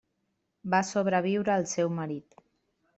[0.75, 2.45] Va sobreviure al seu marit.